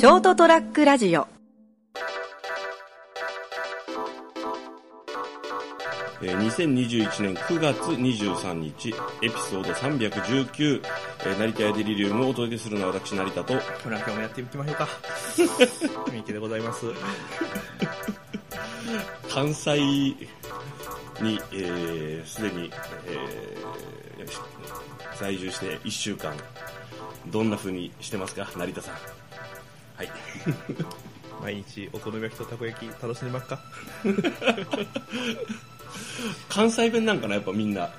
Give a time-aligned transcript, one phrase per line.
[0.00, 1.28] ショートトラックラジオ
[6.22, 10.82] えー2021年9月23日エピソード319、
[11.26, 14.88] えー成田屋デリリウムをお届けするのは私成田とほら、今日もやっていきましょうか。
[16.10, 16.86] ミキでございます。
[19.28, 20.28] 関西に
[21.52, 22.72] えーすで、に、
[23.06, 26.34] えー在住して1週間
[27.26, 29.19] どんな風にしてますか成田さん
[30.00, 30.10] はい。
[31.42, 33.60] 毎日お好み焼きとたこ焼き楽しんでますか？
[36.48, 37.90] 関西弁なんかなやっぱみんな。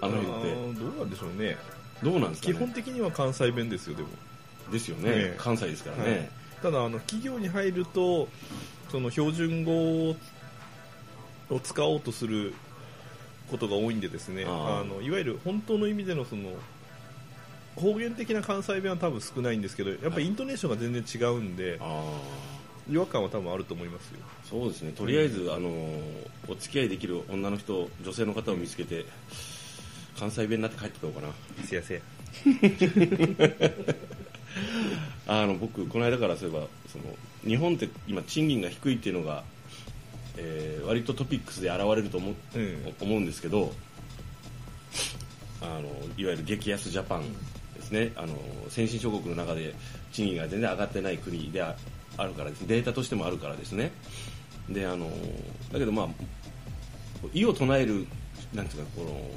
[0.00, 0.80] あの辺って。
[0.80, 1.56] どうなんでしょうね。
[2.02, 4.08] どうなんですか、ね、基本的には関西弁ですよ、でも。
[4.70, 5.10] ですよね。
[5.10, 5.16] ね。
[5.16, 6.30] え関西ですからね、はい。
[6.62, 8.28] ただ、あの、企業に入ると、
[8.90, 10.16] その標準語を
[11.62, 12.54] 使おうとする
[13.50, 16.54] ことが多いんでですね、あのいわゆる本当の意味でのその、
[17.76, 22.20] 方言的な関西弁は多分少ないんですけど、やっぱりイントネーションが全然違うんで、あ
[22.90, 24.18] 違和感は多分あると思いますよ。
[24.22, 24.92] あそうですね。
[24.92, 25.68] とりあえず、あの
[26.48, 29.04] お付き合いできる女の人女性の方を見つけて
[30.18, 31.32] 関西弁になって帰ってこようかな。
[31.66, 32.00] せやせや。
[35.26, 37.04] あの僕この間からそういえばその
[37.46, 39.44] 日本って今賃金が低いっていうのが、
[40.36, 42.94] えー割とトピックスで現れると思,、うん。
[43.00, 43.72] 思うんですけど
[45.60, 45.82] あの
[46.16, 47.22] いわゆる激安ジャパン
[47.92, 48.12] ね。
[48.16, 48.34] あの
[48.68, 49.74] 先進諸国の中で
[50.12, 51.76] 賃金が全然上がってない国であ
[52.16, 53.92] あるからですデータとしてもあるからですね。
[54.68, 55.10] であの
[55.72, 56.08] だけどまあ
[57.32, 58.06] 異を唱える
[58.52, 59.30] なんていうかこの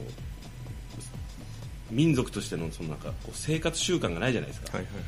[1.91, 5.01] 民族としてのそのなんかこう生活習慣がないじゃないですか、はいはいは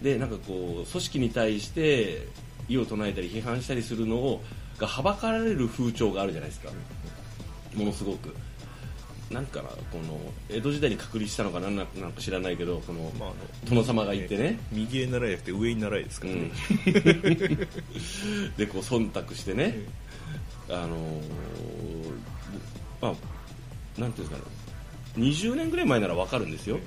[0.00, 0.04] い。
[0.04, 2.26] でなんかこう組織に対して
[2.68, 4.42] 異を唱えたり批判したりするのを
[4.78, 6.70] がはばかられる風潮があるじゃないですか。
[7.74, 8.34] ものすごく
[9.30, 9.76] なんかなこ
[10.08, 13.32] の江戸時代に確立したのかなんななんか知らないけどこのまあ、
[13.68, 14.58] 殿様がいてね。
[14.72, 19.74] 右へ習いじゃなくて上に習いですからね、うん、でこう忖度してね、
[20.68, 21.20] あのー
[23.00, 24.60] まあなんていうんですかね。
[25.16, 26.78] 20年ぐらい前ならわかるんですよ。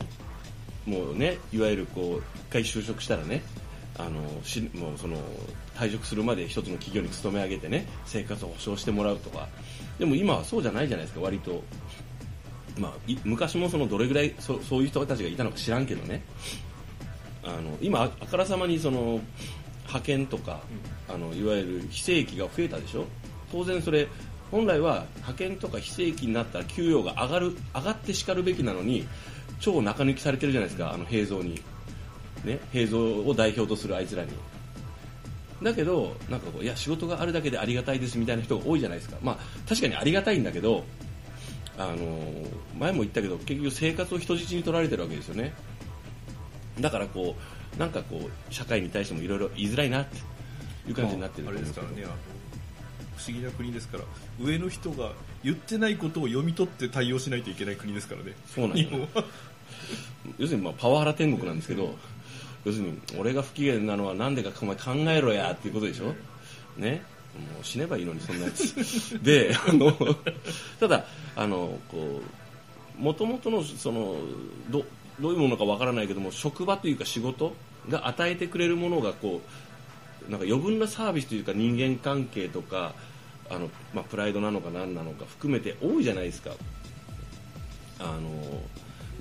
[0.85, 3.41] もうねいわゆるこう一回就職したらね
[3.97, 5.17] あのしもうその
[5.75, 9.47] 退職するまで一つの企業に勤め上げてね生活を保障してもらうとか。
[9.99, 11.63] でも今はそうじゃないじゃないですか割と、
[12.78, 16.22] まあ、い昔もそのどれぐらいそそういう人たちがいたのか知らんけどね。
[17.44, 19.19] あの今ああからさまにその
[19.84, 20.61] 派遣とか、
[21.09, 23.06] あのいわゆる非正規が増えたでしょ。
[23.51, 24.07] 当然それ
[24.50, 29.07] 本来は派遣とか非正規になったら給与が上がる上がってしかるべきなのに
[29.59, 31.62] 超中抜きされてるじゃないですかあの平蔵に。
[32.44, 34.31] ね平蔵を代表とするあいつらに。
[35.62, 39.17] だけどなんかこういや仕事があるだけでありがたいですみたいな人が多いじゃないですか。
[39.22, 40.83] まあ確かにありがたいんだけど
[41.78, 42.19] あの
[42.78, 45.53] 前も言ったけど結局生活を人質に取られてるわけですよね。
[46.79, 47.35] だからこ
[47.75, 50.17] うなんかこう社会に対してもいろいろ言いづらいなって
[50.88, 51.62] いう感じになってるあと思う。
[51.62, 52.03] んれですからね。
[53.16, 54.03] 不思議な国ですから
[54.41, 55.13] 上の人が
[55.44, 58.33] 言ってないことを読み取って対応しないといけない国ですからね。
[58.53, 59.07] そうなんだ日本は。
[60.38, 61.95] 要するにまあパワハラ天国なんですけど
[62.66, 66.13] 要するに俺が不機嫌なのはなんでかお前考えろやっていうことでしょ？
[66.78, 67.01] ね
[67.35, 69.21] もう死ねばいいのにそんなやつ。
[69.23, 69.91] であの
[70.79, 71.05] ただ
[71.35, 74.16] あのこう元々のその
[74.69, 74.85] ど
[75.19, 77.53] どういうものかわからないけども職場というか仕事
[77.89, 79.41] が与えてくれるものがこ
[80.27, 82.94] うなんか余分なサービスというか人間関係とか
[83.50, 86.51] あの、まあ、プライドなのか何なのか含めて多いじゃないですか。
[88.00, 88.61] あの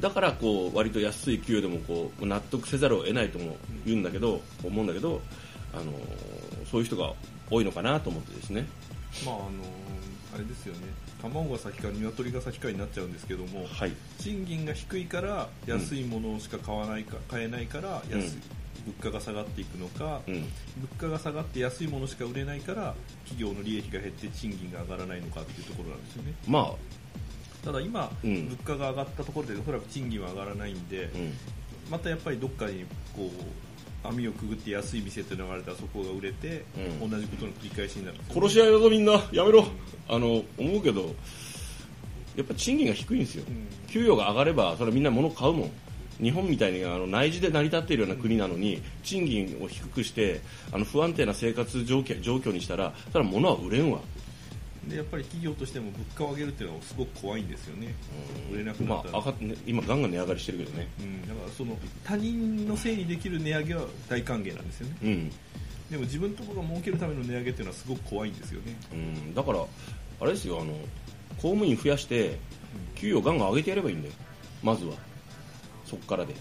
[0.00, 3.56] だからこう割と安い給与でもこう納得せざるを得ないとも
[3.86, 5.20] 言うんだけど思うんだけど
[5.72, 5.92] あの
[6.70, 7.12] そういう人が
[7.52, 8.66] 多いのかなと思ってですね。
[9.26, 9.46] まああの
[10.34, 10.80] あれですよね。
[11.20, 13.92] 卵が先か鶏が先かになっちゃうんですけどもはい。
[14.18, 18.42] 賃金が低いから安いものしか買わないか、買えないから安い、うん。
[18.86, 20.34] 物価が下がっていくのか、うん。
[20.34, 20.48] 物
[20.98, 26.34] 価が下がって安いものしか売れないから企業の利益が減って賃金が上がらないのかっていうところなんですよね。
[26.48, 26.74] ま
[27.62, 28.48] ただ今、うん。
[28.48, 31.32] 物価が上がったところでおそらく賃金は上がらないんで、あ、うん、
[31.90, 32.84] またやっぱりどっかに
[33.14, 33.71] こう
[34.04, 36.64] 網をくぐって安い店っていうのがあれたらそこが売れて、
[37.00, 37.10] うん。
[37.10, 38.16] 同じことの繰り返しになる。
[38.16, 39.12] んですよね殺し合いだぞみんな。
[39.32, 39.66] やめろ。
[40.08, 41.14] あの思うけど
[42.36, 43.66] やっぱ賃金が低いんですよ、うん。
[43.88, 45.70] 給与が上がればそれはみんな物買うもん。
[46.20, 50.40] 日本みたいにあの内需で成り立っているような国なのに賃金を低くして
[50.70, 53.98] あの不安定な生活状況状況にしたらそれは物は売れんわ
[54.88, 57.94] でやっぱり企業としても物価を上げるっていうのはすごく怖いんですよね、
[58.52, 60.88] 売れなくなまったら、あ上がってね、今ガンガン値上がりしてるけどね。
[61.00, 64.96] うん、だからその他人のせいにできる値上げは大歓迎なんですよね。
[65.02, 65.30] うん、
[65.90, 68.76] でも自分のところが儲けるための値上げっていうのはすごく怖いんですよね。
[68.92, 69.64] うん、だから
[70.20, 70.72] あれですよあの
[71.36, 72.38] 公務員増やして
[72.96, 74.14] 給与ガンガン上げてやればいいんだよ。
[74.62, 74.94] まずは。
[75.84, 76.34] そっからで。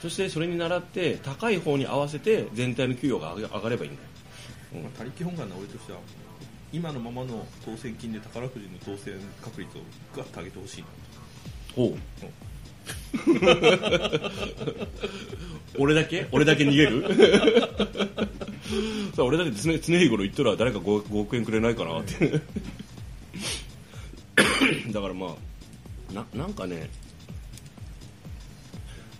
[0.00, 4.08] そしてそれに倣って高い方に合わせて全体の給与が上が上がればいいんだよ、
[4.76, 4.82] うん。
[4.84, 5.98] まあ、他力本願な俺としては
[6.72, 9.80] 今のままの当選金で宝くじの当選確率を
[10.16, 10.86] ガッと上げてほしいな。
[11.74, 11.98] ほう。
[15.78, 16.28] 俺だけ？
[16.32, 17.08] 俺だけ逃げる？
[19.14, 22.00] さあ俺だけ常常日頃言っとら誰か 5, 5億円くれないかな？
[22.00, 22.40] って。
[24.92, 25.34] だからま
[26.10, 26.88] あななんかね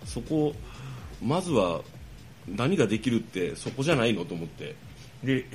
[0.05, 0.53] そこ
[1.21, 1.81] まずは
[2.47, 4.23] 何ができるってそこじゃないの？
[4.25, 4.75] と思って。
[5.23, 5.45] で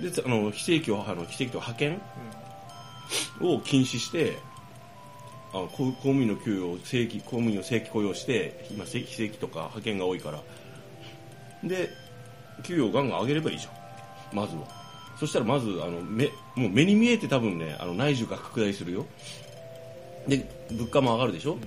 [0.00, 2.00] ひであの非正規をあの非正規と派遣
[3.40, 4.38] を禁止して
[5.52, 10.40] あの公公務員の給与を正規公務員を正規雇用して今正規正規とか派遣が多いから。
[11.64, 11.90] で
[12.62, 13.70] 給与をガンガン上げればいいじゃ
[14.34, 14.36] ん。
[14.36, 14.62] まずは。
[15.18, 19.06] そしたらまずあの目もう目に見えて多分ねあの内需が拡大するよ。
[20.28, 21.58] で物価も上がるでしょ、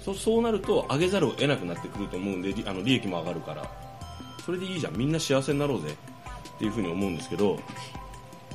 [0.00, 3.70] そそうなると上げざるを得なくなってくると思うんでりあの利益も上がるから。
[4.44, 4.98] それでいいじゃん。
[4.98, 5.94] みんな幸せになろうぜ
[6.62, 7.58] っていうふうに思うんですけど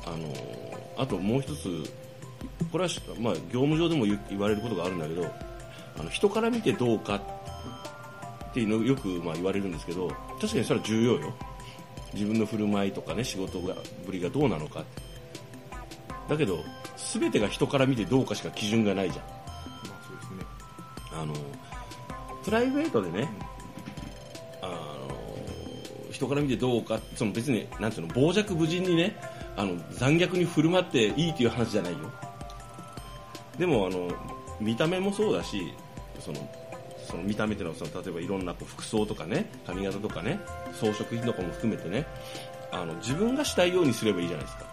[0.06, 0.34] あの
[0.96, 1.84] あともう一つ
[2.72, 2.90] これは、
[3.20, 5.26] まあ、業務上でも言言われることがあるんだけど
[5.98, 10.08] あの人から見てどうかっていうのをよくまあ言われるんですけど
[10.40, 11.34] 確かにそれは重要よ。
[12.14, 13.74] 自分の振る舞いとかね仕事が
[14.06, 14.80] ぶりがどうなのか。
[14.80, 15.02] って
[16.30, 16.64] だけど
[17.12, 19.24] 全てが人から見てどうかしか基準がないじゃん。
[19.26, 19.32] ま
[20.00, 20.46] あそうですね。
[21.12, 21.34] あの
[22.42, 23.28] プライベートでね、
[26.18, 29.16] 人から見てどうかその別になんていうの傍若無人にね
[29.56, 31.98] あの残虐に振る舞っていいという話じゃないよ。
[33.56, 34.08] でもあの
[34.60, 35.72] 見た目もそうだし
[36.18, 36.50] その
[37.08, 40.40] その見た目っていうのはその例えばいろんなこう服装とかね髪型とかね
[40.72, 42.04] 装飾品とかも含めてね
[42.72, 44.66] あの自分がしたいようにすればいいじゃないですか。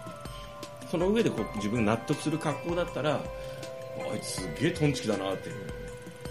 [0.90, 5.50] その上でこう自分が納得する格好だったらあいつすげえトンチキだなって、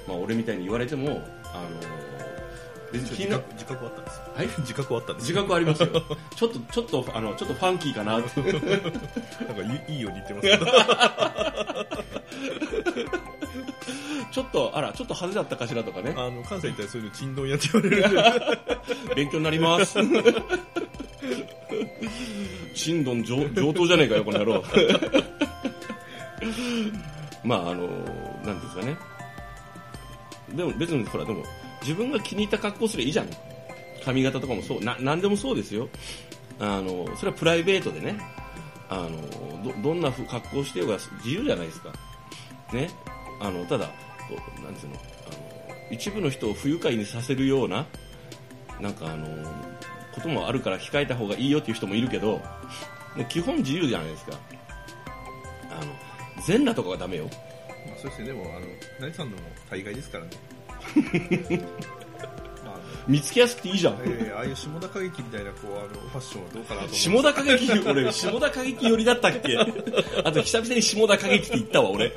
[0.08, 2.25] まあ、俺みたいに言われてもあの
[3.00, 4.48] 自覚自覚はあったんですはい？
[4.60, 5.88] 自覚はあったんです自覚ありますよ。
[6.36, 8.42] ちょっとちょっとあのちょっとファンキーかなって。
[8.42, 8.60] なんか
[9.88, 10.66] いいように言ってますけど
[14.32, 16.14] ちょっとあらちょっと派手だったかしらとかね。
[16.18, 18.60] あの関西行ったらそういうのちんどんやって言われる。
[19.16, 19.98] 勉強になります。
[22.74, 24.64] チンドン上上等じゃねえかよこの野郎。
[27.44, 27.88] まああの
[28.44, 28.98] なんですかね。
[30.54, 31.44] でも別にほらでも
[31.86, 33.28] 自分が気に入った格好すればいいじゃん。
[34.04, 34.84] 髪型とかもそう。
[34.84, 35.88] な何でもそうですよ。
[36.60, 38.18] あのそれはプライベートでね。
[38.90, 41.94] あのどどんな格好してようが自由じゃないですか。
[42.74, 42.90] ね。
[43.40, 44.96] あのただこうなんうの。
[45.28, 47.86] あの一部の人を不愉快にさせるような
[48.80, 49.28] なんかあの
[50.14, 52.42] こともあるから控えた方がいいよっていう人もいるけど
[53.30, 54.40] 基本自由じゃないですか。
[55.70, 55.94] あの
[56.46, 57.26] 全裸とかがダメよ。
[57.88, 58.28] まあそうですね。
[58.28, 60.32] でもあの成さんのも大概ですからね。
[63.08, 63.98] 見つけやすくていいじゃん。
[64.04, 69.58] えーああいう下田歌劇みたいなこうあのファッションはどうかなと下田歌劇俺下田歌劇寄りだったっけ？
[70.26, 72.12] あと久々に下田歌劇って言ったわ俺。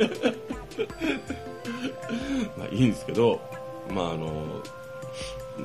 [2.57, 3.41] まあいいんですけど
[3.95, 4.63] まああの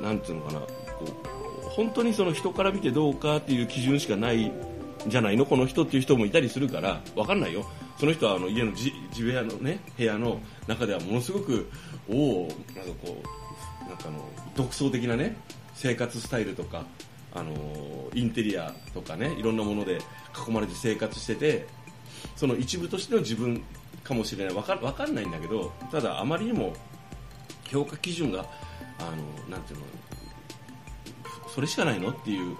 [0.01, 0.59] なんていうのかな。
[0.59, 0.67] こ
[1.05, 4.51] う本当にその人から見てどうかっていう基準しかないん
[5.07, 5.45] じゃないの？
[5.45, 7.65] この人っていう人もいたりするからわかんないよ
[7.99, 11.69] その人はあの家のじ自部屋のね部屋の中ではものすごく
[12.09, 13.21] おおなんかこ
[13.85, 14.25] うなんかあの
[14.55, 15.35] 独創的なね
[15.73, 16.85] 生活スタイルとか
[17.33, 19.99] あのインテリアとかねいろんなもので
[20.47, 21.67] 囲まれて生活してて
[22.35, 23.63] その一部としての自分
[24.03, 24.53] かもしれない。
[24.53, 26.73] わかわかんないんだけどただあまりにも
[27.69, 28.45] 評価基準が
[28.99, 29.03] あ
[29.47, 29.85] のなんていうの
[31.47, 32.55] それしかないのっていう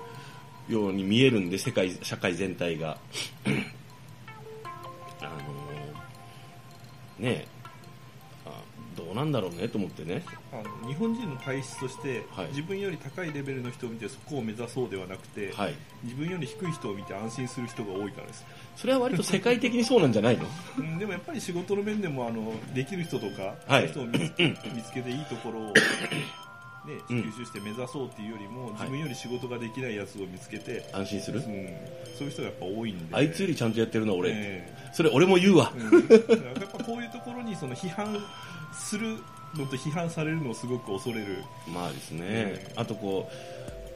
[0.69, 2.97] ように見えるんで世界社会全体が。
[5.29, 5.37] あの
[7.19, 7.47] ねえ
[8.45, 8.61] あ
[8.97, 10.23] どうなんだろうねと思ってね。
[10.51, 12.47] あの日本人の体質として、はい。
[12.49, 15.75] 自分より高いレベルの人を見てそこを目指そうではなくて、はい。
[16.03, 20.45] 自分より低い人を見て安心する人が多いからです、それは割と世界的にそうなんじゃないの？
[20.77, 23.87] うん、でもやっぱり仕事の面でもあのできる人とか、はい。
[23.87, 25.73] 人を見つ 見つけていいところを、
[26.85, 27.21] ね、うん。
[27.21, 31.39] 吸収して目指そうっていうよりも、自分より仕事ができないやつを見つけて、安心する？
[31.39, 33.15] うん、そういう人がやっぱ多いんで。
[33.15, 35.71] あいつよりちゃんとやってるの俺、えそれ俺も言うわ。
[35.75, 36.43] えうん。
[36.45, 38.17] やっぱこういうところにその批判
[38.73, 39.17] する
[39.55, 41.43] のと批判されるのをすごく恐れる。
[41.67, 43.29] まあですね、えあとこ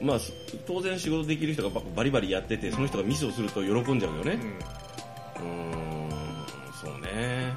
[0.00, 0.32] う、まあ、す
[0.66, 4.38] 当然仕事できる人がババリバリやってて、その人がミスをすると喜んじゃうよね。
[5.40, 6.10] うん。
[6.80, 7.52] そうね。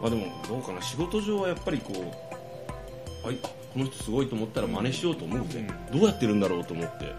[0.00, 1.92] まあでも、どうかな、仕事上はやっぱりこ
[3.24, 3.38] う、あい。
[3.42, 5.66] あこの人すごいと思ったら真似しようと思うぜ。
[5.92, 7.12] どうやってるんだろうと思って、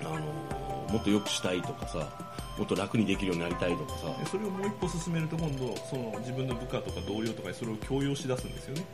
[0.00, 2.08] あのーもっと良くしたいとかさ、
[2.56, 8.84] もっと楽にできるようになりたいとかさ、でそれをもう一歩進めると今度その自分の部下とか同僚とかにそれを強要しだすんですよね。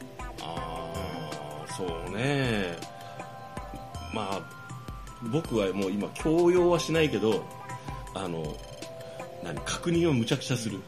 [0.41, 0.93] あ
[1.69, 2.77] あ、そうね。
[4.15, 4.41] まあ
[5.33, 7.45] 僕はもう今強要はしないけど
[8.15, 8.57] あの
[9.43, 10.81] 何確認をむちゃくちゃする、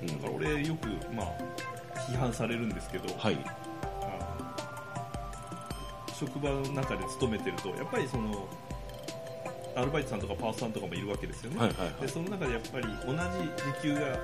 [0.00, 1.28] うん、だから俺よくまあ
[2.10, 3.38] 批判されるんですけど、はい
[6.18, 8.46] 職場の中で勤めてるとやっぱりその
[9.76, 12.02] アルバイトさんとかパートさんとかもいるわけですよね、はいはいはい。
[12.02, 13.18] でその中でやっぱり同じ
[13.80, 14.18] 時給が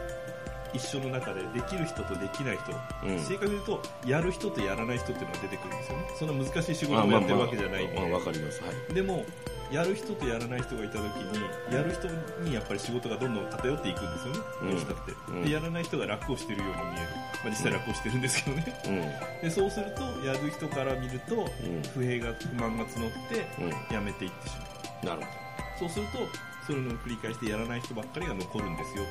[0.73, 2.73] 一緒の中でできる人とできない人、
[3.07, 3.19] うん。
[3.21, 6.05] 正確に言うとやる人とやらない人っていうのが出てくるんですよね。
[6.19, 8.61] そんな難しい仕事あまあをやってるわけじゃないんで、まあまあわかります。
[8.63, 8.95] はい。
[8.95, 9.25] でも
[9.71, 12.09] やる人とやらない人がいた時にやる人
[12.43, 14.71] にやっぱり仕事がどんどん偏っていくんですよね、うん。
[14.71, 15.45] どうしたって、うん。
[15.45, 17.09] でやらない人が楽をしてるように見える、
[17.45, 18.81] まあ、実際楽をしてるんですけどね。
[18.87, 19.49] うん。
[19.49, 21.83] でそうするとやる人から見るとうん。
[21.95, 23.95] 不平が不満が募ってうん。
[23.95, 24.57] やめていってし
[25.05, 25.17] まう。
[25.17, 25.45] なるほ
[25.81, 26.19] そうすると
[26.67, 29.05] それの繰り返してやらない人ばっかりが残るんですよ。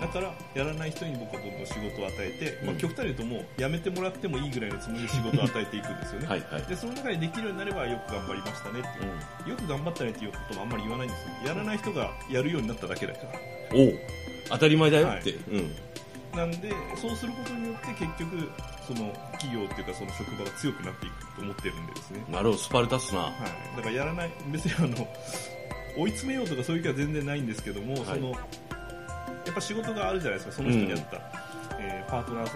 [0.00, 6.62] だからやらない人に僕はどんどん仕事を与えて、まあうん極端に言うともうやめてもらってもいいぐらいのつもりで仕事を与えていくんですよね、あはいはい。
[6.62, 9.50] でその中でできるようになればよく頑張りましたねっていう。
[9.50, 13.28] よく頑張ったねっていうこともあんまり言わないんですよやらない人がやるようになっただけだから。
[13.74, 13.94] おう。
[14.50, 15.74] 当たり前だよって、はうん。
[16.36, 18.50] なんでそうすることによって結局
[18.86, 23.22] その企業っていうかその職場が強くなっていくと思ってるんでですね、なるほどスパルタっすな。
[23.22, 25.08] はい、だからやらない別にあの
[25.96, 28.04] 追い詰めようとかそういう気は全然ないんですけども、はい。
[28.04, 28.38] そのや
[29.52, 31.16] っぱ仕事があるじゃないですかその人にあった、
[31.78, 32.46] えーパートナー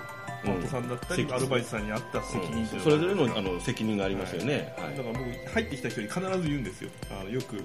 [0.45, 1.35] パートさんだったり、うん。
[1.35, 4.97] アルバイトさんにあった責任というのがそれぞれのあの責任がありますよね、はい。
[4.97, 6.91] だから僕入ってきた人に必ず言うんですよ。
[7.11, 7.65] あのよく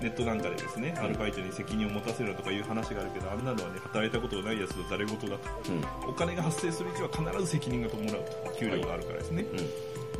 [0.00, 0.98] ネットなんかでですね、ん。
[0.98, 5.48] アルバイトに責任を持たせるとかいう話があるけどあんなのはね働いたことがないやつの誰事だと。
[6.04, 6.10] うん。
[6.10, 8.56] お金が発生する以上は必ず責任が伴うと。
[8.58, 9.56] 給料があるからですね、うん。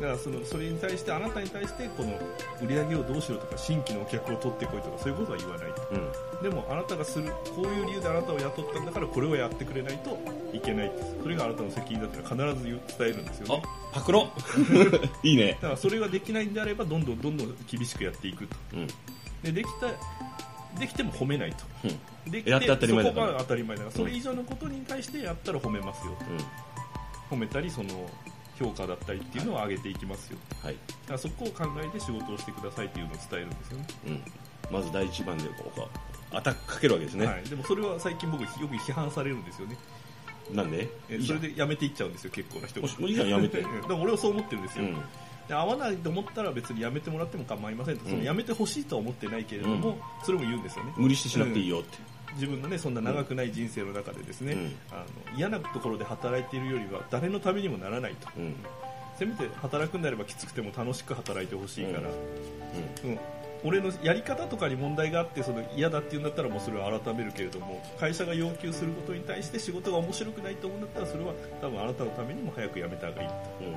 [0.01, 2.17] だからそのそれに対してあなたに対してこの
[2.61, 5.81] 売り上げをどうしろとか新規のお客を取ってこいとかそういうことは言わないと。
[5.91, 5.97] う
[6.39, 6.43] ん。
[6.43, 10.17] でもあなたがするこういう理由であなたを雇ったんだからこれをやってくれないと
[10.53, 13.63] いけないそれがあなたの責任だって必ず伝えるんですよね。
[13.63, 14.29] あパクロ。
[15.23, 15.57] いいね。
[15.61, 18.55] だからそれができないんであればどんどんどんどん厳しくやっていくと。
[18.73, 18.87] うん
[19.43, 21.57] でできたできても褒めないと。
[21.85, 22.31] うん。
[22.31, 23.95] できてやって当たり前だからそこが当たり前だから。
[23.95, 26.15] それ以上のことに対してやったら褒めますよ
[27.29, 27.35] と。
[27.35, 28.09] 褒めたりその
[28.59, 33.87] 評価だったりっていうのを上げていきますよはい、だからそこを考えて仕事をしてくださいっていうのを伝えるんですよね。
[34.07, 34.23] うん、
[34.69, 39.77] まず第一番でこうアタックかけるわけですね、はい、でもそれは最近僕よく批判されるんですよね。
[40.51, 40.89] なんで？
[41.25, 42.87] それでやめていっちゃうんですよ結構な人が。
[42.87, 43.59] もういいじゃんやめて。
[43.59, 44.97] うんだから俺はそう思ってるんですよ、うん
[45.49, 49.95] で合わないと思ったら別にやめてもらっても構いませんと、そのうんやめてほしいとは思ってないけれども、うん。
[50.23, 50.93] それも言うんですよね。
[50.95, 51.97] 無理してしなくていいよって、
[52.35, 54.75] 自分のねそんな長くない人生の中でですね、うん。
[54.91, 54.97] あ
[55.31, 58.29] の嫌なところで働いているよりは誰のためにもならないと。
[58.37, 58.55] うん。
[59.17, 62.09] せめて働くんであればきつくても楽しく働いてほしいから、
[63.03, 63.09] うん。
[63.09, 63.19] うん。
[63.63, 73.33] 俺のやり方とかに問題があってその嫌だって言うんだったらもうそれを改めるけれども会社が要求することに対して仕事が面白くないと思うんだったらそれは多分あなたのためにも早く辞めた方がいいと。
[73.61, 73.75] うん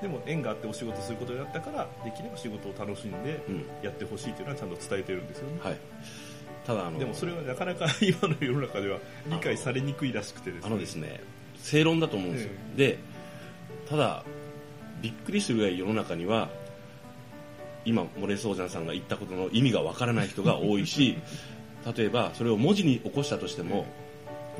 [0.00, 3.64] でも縁があってお仕事することになったからできれば仕事を楽しんでうん。
[3.82, 5.58] やってほしいというのはちゃんと伝えてるんですよね。
[5.62, 5.76] はい。
[6.68, 11.20] ただあのでもそれはなかなか今の世の中では理解されにくいらしくてですあねのですね
[11.56, 12.98] 正論だと思うんですよ、で
[13.88, 14.22] ただ
[15.00, 16.50] びっくりするぐらい世の中には
[17.86, 21.16] 今モレソージャンさんが言ったことの意味がわからない人が多いし
[21.96, 23.86] 例えばそれを文字に起こしたとしても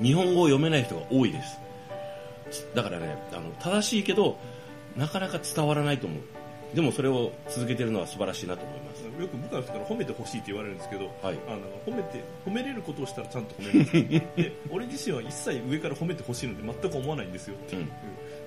[0.02, 1.59] 日本語を読めない人が多いです。
[2.75, 4.38] だからねあの正しいけど
[4.97, 6.21] なかなか伝わらないと思う。
[6.75, 9.04] でもそれを続けてるのは素晴らしいなと思います。
[9.21, 11.38] よく部下の人から褒めてほしいって言われるんですけど、はい。
[11.49, 13.92] あの褒めて褒めれることをしたらちゃんと褒めます。
[14.37, 17.87] で俺自身は一切上から褒めてほしいので全く思わないんですよっていう、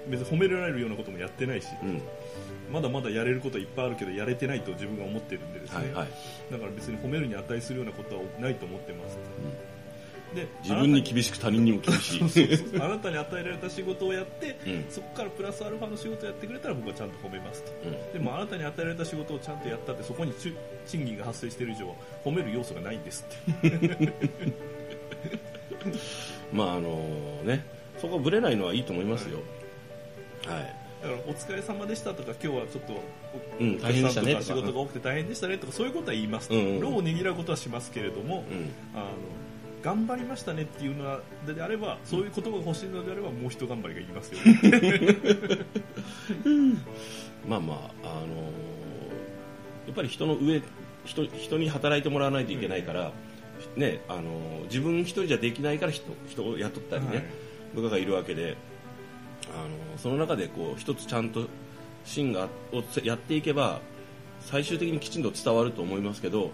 [0.06, 0.12] うん。
[0.12, 1.68] 別に褒められるようなこともやってないし。
[1.84, 2.02] うん。
[2.72, 6.08] まだまだやれることはいっぱいあるけどやれてないと自分が思ってるんでですね、はいはい。
[6.52, 9.18] だから別に褒めるに値するようなことはないと思ってます、
[10.34, 12.80] で自分に厳しく他人にも厳しい。
[12.80, 14.86] あなたに与えられた仕事をやって、うん。
[14.90, 17.72] そこからプラスアルファの仕事をやってくれたら僕はちゃんと褒めますと。
[17.86, 18.14] うん。
[18.14, 20.34] でもあなたに与えられた仕事をちゃんとやったってそこに
[20.88, 24.54] 賃金が発生している以上褒める要素がないんですって。
[26.54, 27.66] まああのね
[27.98, 29.40] そこぶれないのはいいと思いますよ。
[30.46, 30.76] はい。
[31.02, 33.02] だからお疲れ様でしたとか今日はちょっとお
[33.60, 34.34] うん大変でしたね。
[34.34, 38.70] とか仕事が多くて大変でしたねとかそういうことは言いますと、うんうん労をねぎらうことはしますけれども、うん。
[38.94, 39.06] あの
[39.84, 45.18] 頑張りましたねっていうのはであればそういう言葉が欲しいのであればもう一頑張りがいりますよね。
[47.48, 48.36] まあまああの
[49.88, 50.62] やっぱり人の上
[51.06, 53.12] 人人に働いてもらわないといけないから、
[53.76, 57.24] ねあの自分一人じゃできないから人人を雇ったりね、はい。
[57.76, 58.58] 部下がいるわけで
[59.50, 61.48] あのその中でこう一つちゃんと
[62.06, 63.82] 芯がをやっていけば
[64.42, 66.52] 最終的にきちんと伝わると思いますけど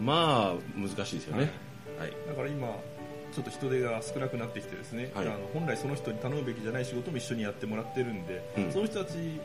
[0.00, 1.42] まあ難しいですよね。
[1.42, 1.63] はい
[2.26, 2.68] だから今
[3.34, 5.26] ちょっと人手が少なくなってきてですね、はい。
[5.26, 8.72] あの本来その人に頼むべきじゃない仕事も一緒にやってもらってるんで、うん。
[8.72, 9.40] その人たち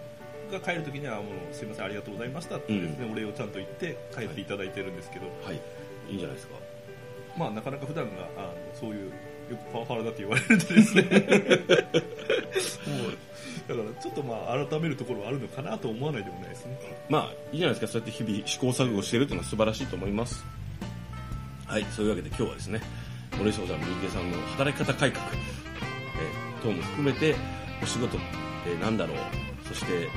[0.51, 5.55] が帰るときにはもうすいませんありがとうございましたってですね、お礼をちゃんと言って帰っていただいてるんですけど、はい。
[6.09, 6.13] い。
[6.13, 6.55] いんじゃないですか。
[7.37, 9.11] まあなかなか普段があのそういう
[9.49, 11.03] よくパワハラだって言われるんでですね。
[13.67, 16.77] だからちょっとまあ改めるところはあるのかなと思わないでもないですね。
[17.07, 17.87] まあいいじゃないですか。
[17.87, 20.43] そうやって日々試行錯誤してるっていうのは素晴らしいと思います
[21.69, 22.81] はいそういうわけで今日はですね
[23.37, 27.35] 森下さん三池さんの働き方改革、えー等も含めて
[27.81, 28.19] お仕事っ
[28.65, 29.17] てなんだろう
[29.65, 30.09] そして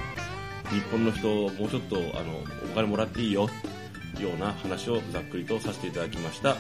[0.71, 3.49] 日本の人もうちょっとあのお金もらっていいよ
[4.19, 6.57] ような話をざっくりとさせていただきました。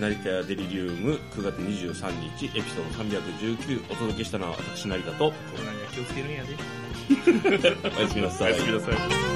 [0.00, 5.16] 成田屋デリリウム9月23日エピソード319お届けしたのは私成田と。
[5.16, 5.22] コ
[5.56, 6.56] ロナには気をつけるんやで。
[7.96, 8.52] おやすみなさい。
[8.52, 9.35] おやすみなさい